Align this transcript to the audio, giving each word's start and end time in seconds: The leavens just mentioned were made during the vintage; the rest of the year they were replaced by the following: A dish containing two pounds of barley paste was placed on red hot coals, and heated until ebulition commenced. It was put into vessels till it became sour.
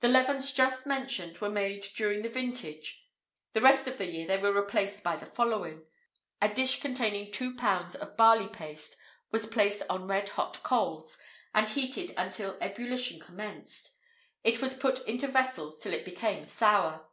The 0.00 0.08
leavens 0.08 0.50
just 0.50 0.86
mentioned 0.86 1.38
were 1.38 1.48
made 1.48 1.82
during 1.94 2.22
the 2.22 2.28
vintage; 2.28 3.06
the 3.52 3.60
rest 3.60 3.86
of 3.86 3.96
the 3.96 4.06
year 4.10 4.26
they 4.26 4.38
were 4.38 4.52
replaced 4.52 5.04
by 5.04 5.14
the 5.14 5.24
following: 5.24 5.84
A 6.42 6.48
dish 6.52 6.80
containing 6.80 7.30
two 7.30 7.54
pounds 7.54 7.94
of 7.94 8.16
barley 8.16 8.48
paste 8.48 8.96
was 9.30 9.46
placed 9.46 9.84
on 9.88 10.08
red 10.08 10.30
hot 10.30 10.64
coals, 10.64 11.16
and 11.54 11.70
heated 11.70 12.12
until 12.16 12.58
ebulition 12.60 13.20
commenced. 13.20 13.94
It 14.42 14.60
was 14.60 14.74
put 14.74 14.98
into 15.06 15.28
vessels 15.28 15.78
till 15.80 15.92
it 15.92 16.04
became 16.04 16.44
sour. 16.44 17.08